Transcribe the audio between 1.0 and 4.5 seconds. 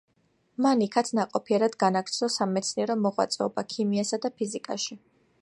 ნაყოფიერად განაგრძო სამეცნიერო მოღვაწეობა ქიმიასა და